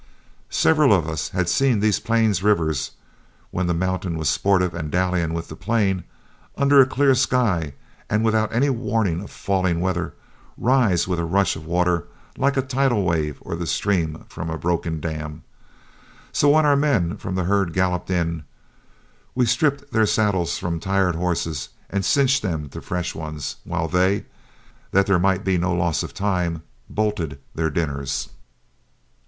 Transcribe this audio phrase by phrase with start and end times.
[0.49, 2.89] Several of us had seen these Plains rivers,
[3.51, 6.05] when the mountain was sportive and dallying with the plain,
[6.57, 7.75] under a clear sky
[8.09, 10.15] and without any warning of falling weather,
[10.57, 14.57] rise with a rush of water like a tidal wave or the stream from a
[14.57, 15.43] broken dam.
[16.31, 18.43] So when our men from herd galloped in,
[19.35, 24.25] we stripped their saddles from tired horses and cinched them to fresh ones, while they,
[24.89, 28.29] that there might be no loss of time, bolted their dinners.